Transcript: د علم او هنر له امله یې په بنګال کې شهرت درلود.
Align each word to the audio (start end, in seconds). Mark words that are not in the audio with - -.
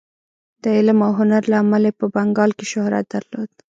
د 0.63 0.65
علم 0.77 0.99
او 1.07 1.11
هنر 1.19 1.41
له 1.51 1.55
امله 1.63 1.87
یې 1.89 1.97
په 1.99 2.05
بنګال 2.15 2.51
کې 2.57 2.65
شهرت 2.73 3.05
درلود. 3.13 3.49